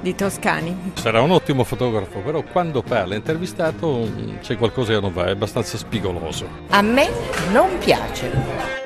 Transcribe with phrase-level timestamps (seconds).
[0.00, 0.92] di Toscani.
[0.94, 5.30] Sarà un ottimo fotografo, però quando parla intervistato mm, c'è qualcosa che non va, è
[5.30, 6.46] abbastanza spigoloso.
[6.68, 7.08] A me
[7.52, 8.78] non piace.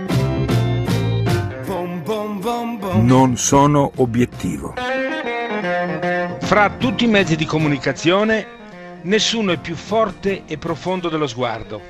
[2.95, 4.75] Non sono obiettivo.
[6.41, 8.47] Fra tutti i mezzi di comunicazione,
[9.03, 11.81] nessuno è più forte e profondo dello sguardo.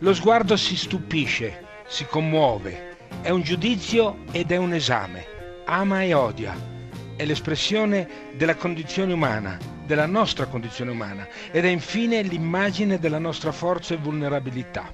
[0.00, 5.24] Lo sguardo si stupisce, si commuove, è un giudizio ed è un esame,
[5.64, 6.74] ama e odia
[7.16, 13.52] è l'espressione della condizione umana, della nostra condizione umana ed è infine l'immagine della nostra
[13.52, 14.92] forza e vulnerabilità.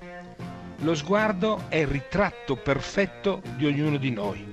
[0.79, 4.45] Lo sguardo è il ritratto perfetto di ognuno di noi.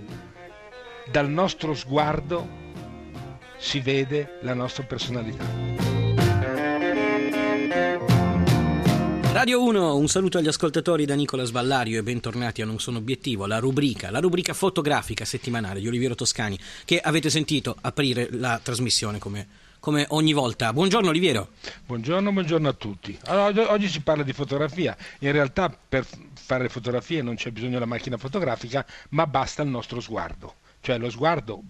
[1.09, 2.47] Dal nostro sguardo
[3.57, 5.68] si vede la nostra personalità.
[9.31, 13.45] Radio 1, un saluto agli ascoltatori da Nicola Sballario e bentornati a Non Sono Obiettivo,
[13.45, 19.19] la rubrica, la rubrica fotografica settimanale di Oliviero Toscani che avete sentito aprire la trasmissione
[19.19, 19.47] come,
[19.79, 20.73] come ogni volta.
[20.73, 21.49] Buongiorno Oliviero.
[21.85, 23.17] Buongiorno, buongiorno a tutti.
[23.25, 27.85] Allora, oggi si parla di fotografia, in realtà per fare fotografie non c'è bisogno della
[27.85, 31.61] macchina fotografica, ma basta il nostro sguardo, cioè lo sguardo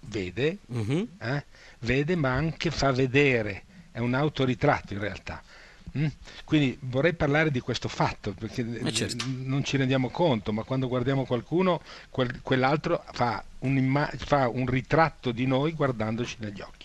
[0.00, 1.08] vede, uh-huh.
[1.20, 1.44] eh?
[1.80, 5.42] vede ma anche fa vedere, è un autoritratto in realtà?
[6.44, 9.24] Quindi vorrei parlare di questo fatto perché eh certo.
[9.26, 15.32] non ci rendiamo conto, ma quando guardiamo qualcuno, quel, quell'altro fa un, fa un ritratto
[15.32, 16.79] di noi guardandoci negli occhi.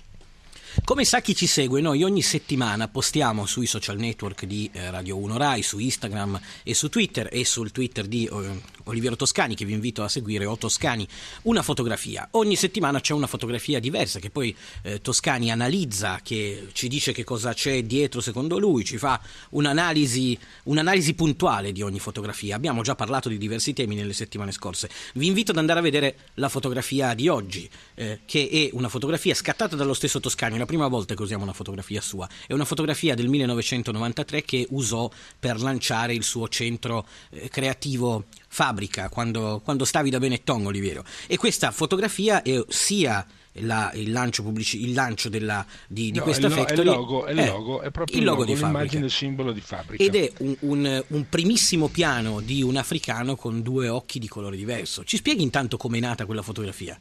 [0.83, 5.17] Come sa chi ci segue, noi ogni settimana postiamo sui social network di eh, Radio
[5.17, 9.65] 1 Rai, su Instagram e su Twitter e sul Twitter di eh, Oliviero Toscani, che
[9.65, 11.07] vi invito a seguire, o Toscani,
[11.43, 12.27] una fotografia.
[12.31, 17.23] Ogni settimana c'è una fotografia diversa che poi eh, Toscani analizza, che ci dice che
[17.23, 19.19] cosa c'è dietro secondo lui, ci fa
[19.51, 22.55] un'analisi, un'analisi puntuale di ogni fotografia.
[22.55, 24.89] Abbiamo già parlato di diversi temi nelle settimane scorse.
[25.13, 29.33] Vi invito ad andare a vedere la fotografia di oggi, eh, che è una fotografia
[29.33, 32.27] scattata dallo stesso Toscani la prima volta che usiamo una fotografia sua.
[32.47, 35.09] È una fotografia del 1993 che usò
[35.39, 41.05] per lanciare il suo centro eh, creativo fabbrica quando, quando, stavi da Benetton, Oliviero.
[41.27, 43.25] E questa fotografia è sia
[43.59, 46.77] la, il lancio, pubblici, il lancio della, di, di no, questa è factory.
[46.77, 49.61] È il logo, è, il logo, è proprio il logo, logo di l'immagine simbolo di
[49.61, 50.03] fabbrica.
[50.03, 54.57] Ed è un, un, un, primissimo piano di un africano con due occhi di colore
[54.57, 55.03] diverso.
[55.03, 56.99] Ci spieghi intanto com'è nata quella fotografia?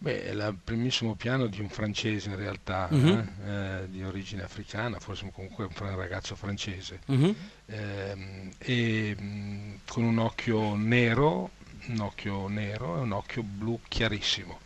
[0.00, 3.24] Beh, è il primissimo piano di un francese in realtà, uh-huh.
[3.44, 7.34] eh, di origine africana, forse comunque un ragazzo francese, uh-huh.
[7.66, 11.50] eh, e mh, con un occhio nero,
[11.88, 14.60] un occhio nero e un occhio blu chiarissimo.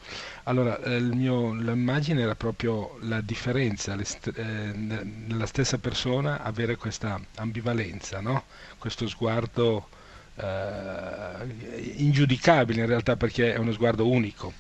[0.45, 7.19] Allora, eh, mio, l'immagine era proprio la differenza, st- eh, nella stessa persona avere questa
[7.37, 8.45] ambivalenza, no?
[8.77, 9.89] questo sguardo
[10.37, 14.53] eh, ingiudicabile in realtà perché è uno sguardo unico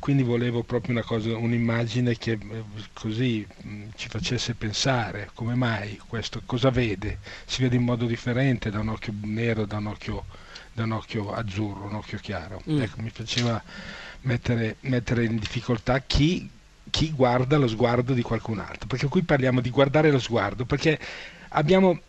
[0.00, 2.64] quindi volevo proprio una cosa, un'immagine che eh,
[2.94, 8.70] così mh, ci facesse pensare come mai questo, cosa vede, si vede in modo differente
[8.70, 10.24] da un occhio nero, da un occhio,
[10.72, 12.62] da un occhio azzurro, un occhio chiaro.
[12.68, 12.80] Mm.
[12.80, 13.62] Ecco, mi faceva
[14.22, 16.48] mettere, mettere in difficoltà chi,
[16.88, 20.98] chi guarda lo sguardo di qualcun altro, perché qui parliamo di guardare lo sguardo, perché
[21.50, 22.00] abbiamo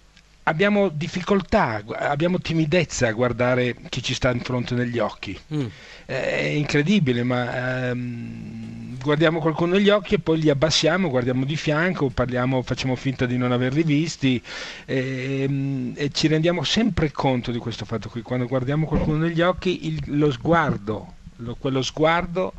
[0.44, 5.38] abbiamo difficoltà, abbiamo timidezza a guardare chi ci sta in fronte negli occhi.
[5.54, 5.66] Mm.
[6.06, 12.10] È incredibile, ma ehm, guardiamo qualcuno negli occhi e poi li abbassiamo, guardiamo di fianco,
[12.10, 14.42] parliamo, facciamo finta di non averli visti
[14.86, 18.22] e, ehm, e, ci rendiamo sempre conto di questo fatto qui.
[18.22, 22.54] Quando guardiamo qualcuno negli occhi, il, lo sguardo, lo, quello sguardo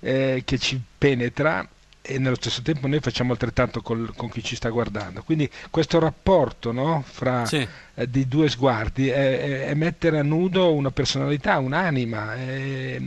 [0.00, 1.66] eh, che ci penetra
[2.06, 5.22] e nello stesso tempo noi facciamo altrettanto col, con chi ci sta guardando.
[5.22, 7.66] Quindi questo rapporto no, fra sì.
[7.94, 13.00] eh, di due sguardi è, è, è, mettere a nudo una personalità, un'anima, è,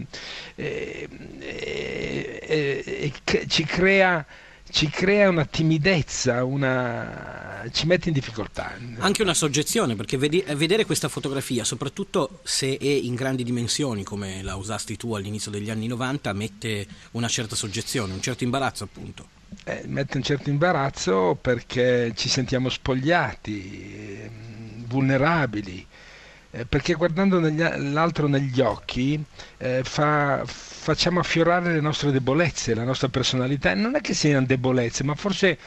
[3.48, 4.26] ci crea
[4.70, 7.64] ci crea una timidezza, una...
[7.72, 8.74] ci mette in difficoltà.
[9.00, 14.56] Anche una soggezione, perché vedere questa fotografia, soprattutto se è in grandi dimensioni, come la
[14.56, 19.36] usasti tu all'inizio degli anni 90, mette una certa soggezione, un certo imbarazzo appunto.
[19.64, 24.30] Eh, mette un certo imbarazzo perché ci sentiamo spogliati,
[24.86, 25.86] vulnerabili,
[26.58, 29.24] eh, perché guardando l'altro negli occhi
[29.58, 33.76] eh, fa, facciamo affiorare le nostre debolezze, la nostra personalità.
[33.76, 35.58] Non è che siano debolezze, ma forse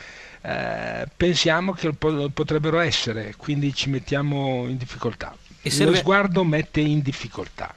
[0.42, 5.36] eh, pensiamo che potrebbero essere, quindi ci mettiamo in difficoltà.
[5.62, 7.72] E serve- Lo sguardo mette in difficoltà.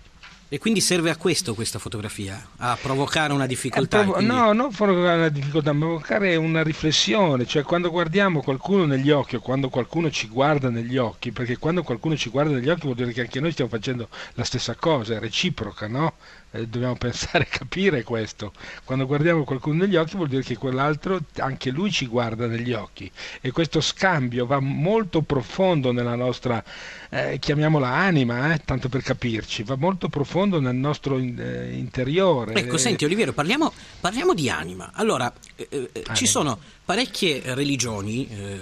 [0.53, 3.97] E quindi serve a questo questa fotografia, a provocare una Eh, difficoltà.
[4.01, 8.85] provo- quindi- No, non provocare una difficoltà, ma provocare una riflessione, cioè quando guardiamo qualcuno
[8.85, 12.69] negli occhi o quando qualcuno ci guarda negli occhi, perché quando qualcuno ci guarda negli
[12.69, 16.13] occhi vuol dire che anche noi stiamo facendo la stessa cosa, è reciproca, no?
[16.55, 18.53] Eh, dobbiamo pensare, capire questo.
[18.83, 23.11] Quando guardiamo qualcuno negli occhi vuol dire che quell'altro, anche lui ci guarda negli occhi
[23.41, 26.63] e questo scambio va molto profondo nella nostra,
[27.09, 32.53] eh, chiamiamola anima, eh, tanto per capirci, va molto profondo nel nostro in- eh, interiore.
[32.53, 34.91] Ecco, Eh, senti Oliviero, parliamo, parliamo di anima.
[34.93, 36.25] Allora, eh, eh, ci Anima.
[36.27, 38.59] sono parecchie religioni, eh,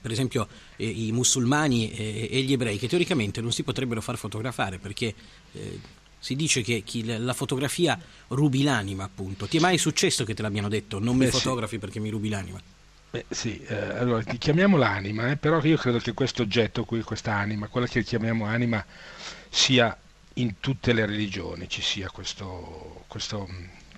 [0.00, 4.16] per esempio eh, i musulmani e, e gli ebrei, che teoricamente non si potrebbero far
[4.16, 5.14] fotografare perché
[5.52, 5.78] eh,
[6.20, 9.46] si dice che chi- la fotografia rubi l'anima, appunto.
[9.46, 10.98] Ti è mai successo che te l'abbiano detto?
[11.00, 11.38] Non mi Beh, sì.
[11.38, 12.60] fotografi perché mi rubi l'anima.
[13.10, 17.02] Beh, sì, eh, allora ti chiamiamola anima, eh, però io credo che questo oggetto qui,
[17.02, 18.84] questa anima, quella che chiamiamo anima,
[19.48, 19.96] sia
[20.34, 23.48] in tutte le religioni, ci sia questo, questo,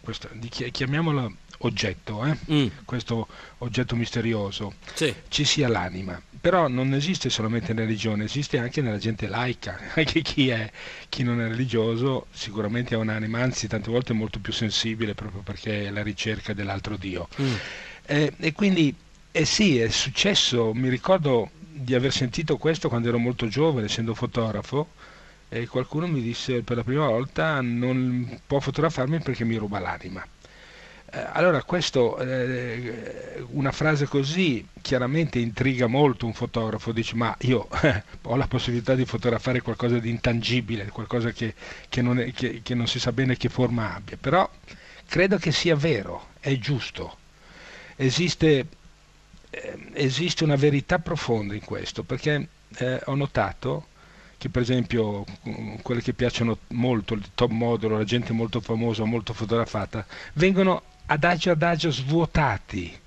[0.00, 3.26] questo chiamiamolo oggetto, eh, Mm, questo
[3.58, 5.14] oggetto misterioso, sì.
[5.28, 6.20] ci sia l'anima.
[6.40, 10.70] Però non esiste solamente nella religione, esiste anche nella gente laica, anche chi, è,
[11.08, 15.42] chi non è religioso sicuramente ha un'anima, anzi tante volte è molto più sensibile proprio
[15.42, 17.28] perché è la ricerca dell'altro Dio.
[17.40, 17.54] Mm.
[18.06, 18.94] Eh, e quindi,
[19.30, 24.14] eh sì, è successo, mi ricordo di aver sentito questo quando ero molto giovane, essendo
[24.14, 24.88] fotografo,
[25.48, 30.26] e qualcuno mi disse per la prima volta non può fotografarmi perché mi ruba l'anima.
[31.14, 37.68] Eh, allora, questo, eh, una frase così chiaramente intriga molto un fotografo, dice ma io
[37.82, 41.54] eh, ho la possibilità di fotografare qualcosa di intangibile, qualcosa che,
[41.90, 44.48] che non è- che- che non si sa bene che forma abbia, però
[45.06, 47.18] credo che sia vero, è giusto.
[47.96, 48.66] Esiste,
[49.50, 53.86] eh, esiste una verità profonda in questo, perché eh, ho notato
[54.38, 55.24] che per esempio
[55.82, 61.50] quelle che piacciono molto, il top model, la gente molto famosa, molto fotografata, vengono adagio
[61.50, 62.98] adagio svuotati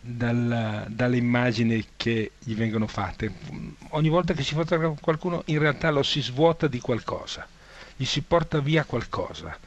[0.00, 3.32] dal- dalle immagini che gli vengono fatte.
[3.90, 7.46] Ogni volta che si fotografa qualcuno in realtà lo si svuota di qualcosa,
[7.96, 9.58] gli si porta via qualcosa.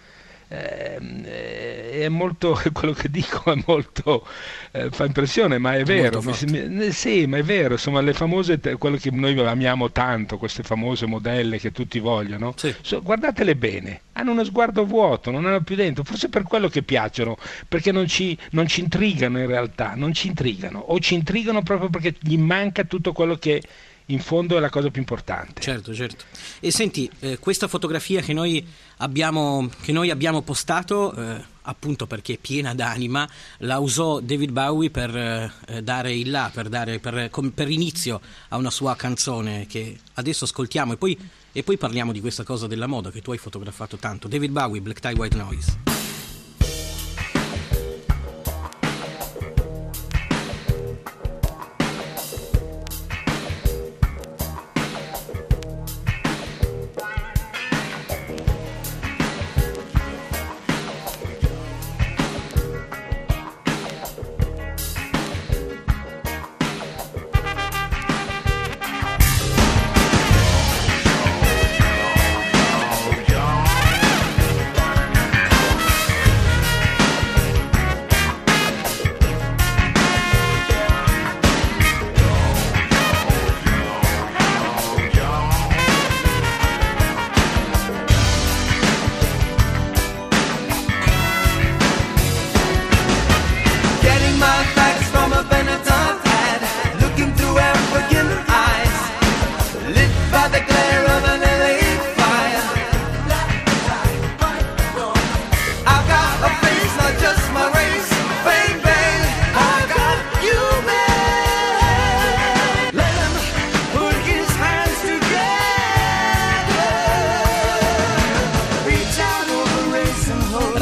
[0.51, 4.25] Ehm, eh, è molto quello che dico è molto
[4.71, 8.59] eh, fa impressione ma è vero mi- eh, sì ma è vero insomma le famose
[8.79, 12.73] quello che noi amiamo tanto queste famose modelle che tutti vogliono Sì.
[12.81, 16.81] so- guardatele bene hanno uno sguardo vuoto non hanno più dentro forse per quello che
[16.81, 17.37] piacciono
[17.67, 21.89] perché non ci, non ci intrigano in realtà non ci intrigano o ci intrigano proprio
[21.91, 23.61] perché gli manca tutto quello che
[24.09, 26.25] in fondo è la cosa più importante Certo, certo.
[26.59, 28.65] E senti, eh, questa fotografia che noi
[28.97, 33.29] abbiamo, che noi abbiamo postato, eh, appunto perché è piena d'anima,
[33.59, 38.57] la usò David Bowie per eh, dare il là, per, dare, per, per inizio a
[38.57, 41.17] una sua canzone che adesso ascoltiamo e poi,
[41.51, 44.27] e poi parliamo di questa cosa della moda che tu hai fotografato tanto.
[44.27, 45.98] David Bowie, Black Tie White Noise.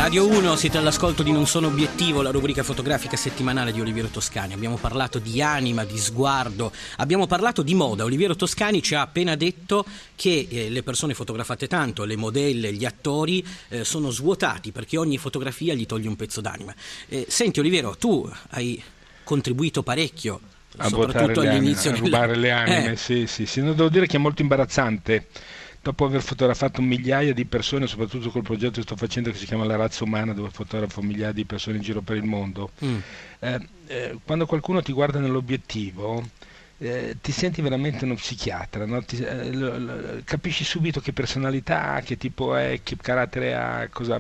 [0.08, 4.54] Radio 1, siete all'ascolto di Non Sono Obiettivo, la rubrica fotografica settimanale di Oliviero Toscani.
[4.54, 8.06] Abbiamo parlato di anima, di sguardo, abbiamo parlato di moda.
[8.06, 9.86] Oliviero Toscani ci ha appena detto
[10.16, 15.18] che eh, le persone fotografate tanto, le modelle, gli attori, eh, sono svuotati perché ogni
[15.18, 16.74] fotografia gli toglie un pezzo d'anima.
[17.10, 18.82] Eh, senti Oliviero, tu hai
[19.26, 20.40] contribuito parecchio,
[20.78, 21.92] a soprattutto le anime, all'inizio.
[21.92, 23.60] a rubare le anime, Eh, sì, sì, sì.
[23.60, 25.28] No, devo dire che è molto imbarazzante.
[25.88, 29.64] Dopo aver fotografato migliaia di persone, soprattutto col progetto che sto facendo che si chiama
[29.64, 32.98] La razza umana, dove fotografo migliaia di persone in giro per il mondo, mm,
[33.40, 36.28] eh, eh, quando qualcuno ti guarda nell'obiettivo
[36.80, 39.02] eh, ti senti veramente uno psichiatra, no?
[39.02, 43.88] Ti- eh, lo- lo- capisci subito che personalità ha, che tipo è, che carattere ha,
[43.90, 44.20] cosa,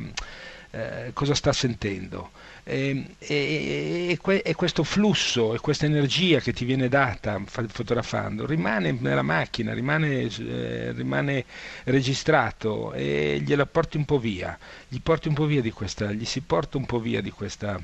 [0.72, 2.32] eh, cosa sta sentendo.
[2.64, 7.66] E, e- e que- e questo flusso e questa energia che ti viene data fa-
[7.68, 11.46] fotografando rimane nella macchina, rimane, eh, rimane
[11.86, 14.58] registrato e gliela porti un po' via,
[14.88, 17.80] gli porti un po' via di questa, gli si porta un po' via di questa,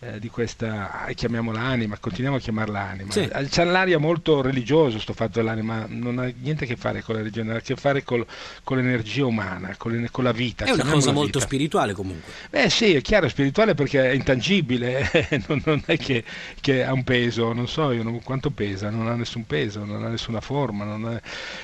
[0.00, 3.12] eh, di questa ah, chiamiamola anima, continuiamo a chiamarla anima.
[3.12, 3.20] Sì.
[3.20, 7.14] Eh, C'ha l'aria molto religioso sto fatto dell'anima, non ha niente a che fare con
[7.14, 8.26] la religione, ha a che fare col-
[8.62, 10.66] con l'energia umana, con, l'ener- con la vita.
[10.66, 11.46] È una cosa molto vita.
[11.46, 12.30] spirituale comunque.
[12.50, 15.10] Eh sì, è chiaro, è spirituale perché è intangibile,
[15.48, 16.22] non, non è che,
[16.60, 20.04] che ha un peso, non so io non- quanto pesa, non ha nessun peso, non
[20.04, 21.14] ha nessuna forma, non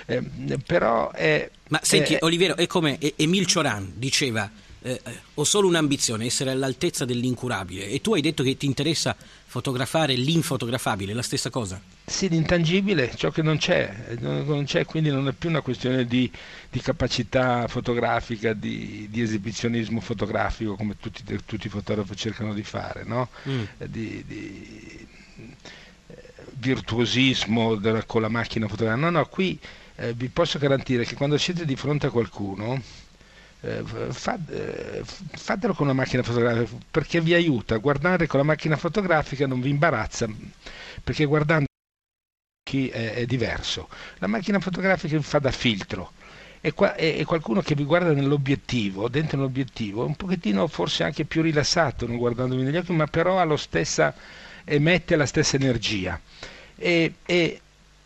[0.07, 1.51] è- eh, però è...
[1.69, 4.51] Ma senti, è- Oliviero, è come E- Emile Cioran diceva:
[4.83, 7.89] eh, eh, Ho solo un'ambizione, essere all'altezza dell'incurabile.
[7.89, 11.81] E tu hai detto che ti interessa fotografare l'infotografabile, la stessa cosa?
[12.05, 16.05] Sì, l'intangibile, ciò che non c'è, eh, non, c'è, quindi non è più una questione
[16.05, 16.31] di,
[16.71, 23.05] di capacità fotografica, di, di esibizionismo fotografico, come tutti, tutti i fotografi cercano di fare,
[23.05, 23.29] no?
[23.49, 23.63] Mm.
[23.79, 25.07] Eh, di, di,
[26.55, 29.05] virtuosismo della- con la macchina fotografica.
[29.05, 29.59] No, no, qui
[29.97, 32.81] eh, vi posso garantire che quando siete di fronte a qualcuno,
[34.13, 37.77] fatelo con una macchina fotografica perché vi aiuta.
[37.77, 40.29] Guardare con la macchina fotografica non vi imbarazza,
[41.03, 41.67] perché guardando
[42.65, 43.89] chi è, è diverso.
[44.19, 46.13] La macchina fotografica vi fa da filtro.
[46.61, 51.43] E, qua- e- qualcuno che vi guarda nell'obiettivo, dentro l'obiettivo, un pochettino forse anche più
[51.43, 54.15] rilassato, non guardandovi negli occhi, ma però stessa,
[54.65, 56.21] emette la stessa energia.
[56.77, 57.61] E, e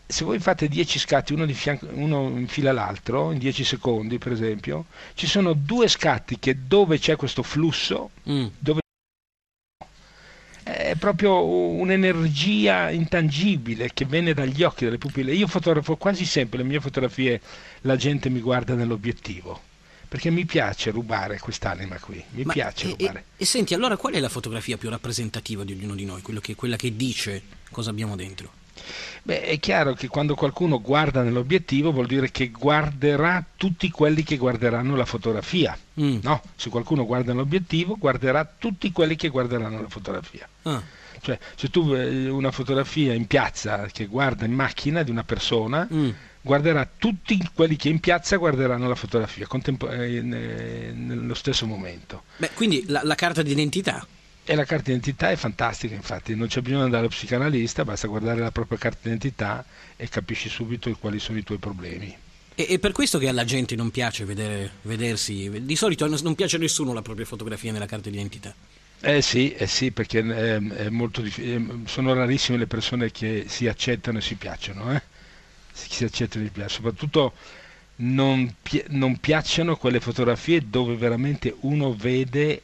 [0.07, 4.19] se voi fate 10 scatti uno, di fianco, uno in fila all'altro, in 10 secondi
[4.19, 8.47] per esempio, ci sono due scatti che dove c'è questo flusso, Mm.
[8.59, 8.81] dove
[10.63, 15.33] è proprio un'energia intangibile che viene dagli occhi, dalle pupille.
[15.33, 17.41] Io fotografo quasi sempre le mie fotografie,
[17.83, 19.61] la gente mi guarda nell'obiettivo,
[20.09, 23.25] perché mi piace rubare quest'anima qui, mi Ma- piace e, rubare.
[23.37, 26.21] e- e senti, allora qual è la fotografia più rappresentativa di ognuno di noi?
[26.41, 28.51] Che- quella che dice cosa abbiamo dentro?
[29.23, 34.37] Beh, è chiaro che quando qualcuno guarda nell'obiettivo vuol dire che guarderà tutti quelli che
[34.37, 35.77] guarderanno la fotografia.
[36.01, 36.19] Mm.
[36.23, 40.49] No, se qualcuno guarda nell'obiettivo, guarderà tutti quelli che guarderanno la fotografia.
[40.63, 40.83] Ah.
[41.21, 45.89] Cioè, se tu eh, una fotografia in piazza che guarda in macchina di una persona,
[45.93, 46.11] Mm.
[46.43, 52.23] guarderà tutti quelli che in piazza guarderanno la fotografia contempo- eh, nello stesso momento.
[52.37, 54.07] Beh, quindi la, la carta d'identità.
[54.49, 58.07] E la carta d'identità è fantastica, infatti, non c'è bisogno di andare allo psicanalista, basta
[58.07, 59.65] guardare la propria carta d'identità
[59.97, 62.17] e capisci subito quali sono i tuoi problemi.
[62.55, 65.51] E, è per questo che alla gente non piace vedere, vedersi.
[65.65, 68.55] Di solito non, piace a nessuno la propria fotografia nella carta d'identità.
[69.01, 73.47] Eh sì, eh sì, perché ehm, è molto diffi- ehm, sono rarissime le persone che
[73.49, 75.03] si accettano e si piacciono, eh?
[75.73, 76.87] Si, si accettano e si piacciono.
[76.87, 77.33] Soprattutto
[77.97, 82.63] non, pi- non piacciono quelle fotografie dove veramente uno vede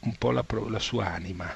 [0.00, 1.54] un po' la, la sua anima.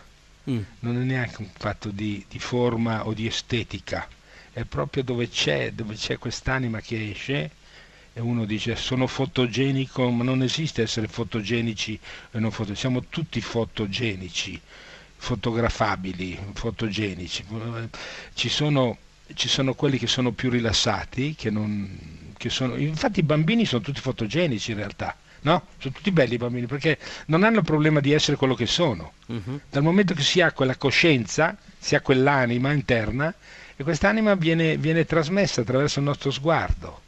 [0.50, 0.62] Mm.
[0.80, 4.06] Non è neanche un fatto di, di forma o di estetica,
[4.52, 7.50] è proprio dove c'è, dove c'è quest'anima che esce
[8.12, 11.98] e uno dice sono fotogenico, ma non esiste essere fotogenici
[12.30, 14.60] e non foto, siamo tutti fotogenici,
[15.16, 17.44] fotografabili, fotogenici.
[18.34, 18.98] Ci sono,
[19.34, 23.82] ci sono quelli che sono più rilassati, che non, che sono, infatti i bambini sono
[23.82, 25.16] tutti fotogenici in realtà.
[25.44, 25.66] No?
[25.78, 29.12] Sono tutti belli i bambini perché non hanno il problema di essere quello che sono.
[29.26, 29.60] Mhm.
[29.70, 33.32] Dal momento che si ha quella coscienza, si ha quell'anima interna
[33.76, 37.02] e quest'anima viene, viene trasmessa attraverso il nostro sguardo.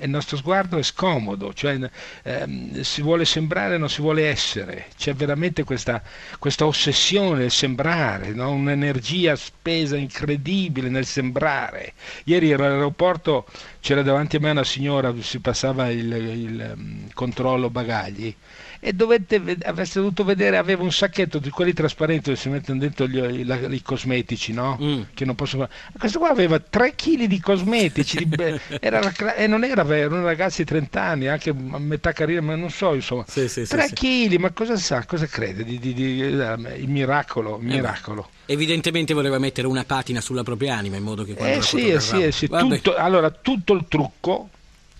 [0.00, 1.76] E il nostro sguardo è scomodo, cioè
[2.22, 4.86] ehm, si vuole sembrare, non si vuole essere.
[4.96, 6.00] C'è veramente questa,
[6.38, 8.52] questa ossessione del sembrare, no?
[8.52, 11.94] un'energia spesa incredibile nel sembrare.
[12.24, 13.44] Ieri ero all'aeroporto,
[13.80, 18.32] c'era davanti a me una signora, si passava il, il, ehm, controllo bagagli
[18.80, 23.06] e dovete, avreste dovuto vedere, aveva un sacchetto di quelli trasparenti dove si mettono dentro
[23.08, 24.78] gli- i, la- i cosmetici, no?
[24.80, 25.02] Mm.
[25.14, 25.68] Che non posso.
[25.98, 28.36] Questo qua aveva 3 kg di cosmetici, di
[28.80, 29.00] era
[29.34, 32.70] e non era vero, erano ragazzi di 30 anni, anche a metà carriera, ma non
[32.70, 33.24] so, insomma.
[33.26, 33.94] Sì, sì, sì, 3 sì.
[33.94, 35.64] kg, ma cosa sa, cosa crede?
[35.64, 38.28] Di, di- di- eh, il miracolo, Eh miracolo.
[38.46, 42.00] Evidentemente voleva mettere una patina sulla propria anima in modo che quando Eh sì, eh
[42.00, 44.48] sì, eh sì, tutto, allora tutto il trucco,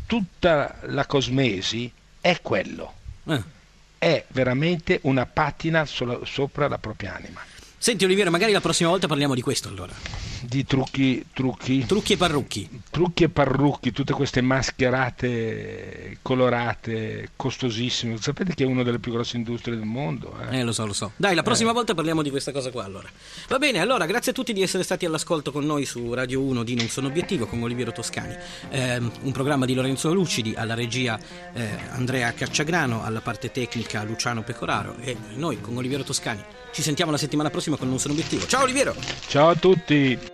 [0.06, 2.92] tutta la cosmesi è quello.
[3.26, 3.56] Eh.
[3.98, 7.40] È veramente una patina sopra la propria anima.
[7.76, 9.92] Senti Oliviero, magari la prossima volta parliamo di questo allora.
[10.42, 12.82] Di trucchi, trucchi, trucchi e parrucchi.
[12.90, 18.16] Trucchi e parrucchi, tutte queste mascherate colorate, costosissime.
[18.18, 20.34] Sapete che è una delle più grosse industrie del mondo?
[20.50, 21.12] Eh, eh lo so, lo so.
[21.16, 21.74] Dai, la prossima eh.
[21.74, 23.08] volta parliamo di questa cosa qua allora.
[23.48, 26.62] Va bene, allora, grazie a tutti di essere stati all'ascolto con noi su Radio 1
[26.62, 28.36] di Non Sono Obiettivo con Oliviero Toscani.
[28.70, 31.18] Eh, un programma di Lorenzo Lucidi, alla regia
[31.52, 36.42] eh, Andrea Cacciagrano, alla parte tecnica Luciano Pecoraro e noi con Oliviero Toscani.
[36.72, 38.46] Ci sentiamo la settimana prossima con Non Sono Obiettivo.
[38.46, 38.94] Ciao Oliviero!
[39.26, 40.27] Ciao a tutti!